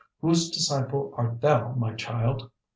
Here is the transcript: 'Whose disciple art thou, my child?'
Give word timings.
'Whose 0.19 0.49
disciple 0.49 1.13
art 1.15 1.41
thou, 1.41 1.73
my 1.75 1.93
child?' 1.93 2.49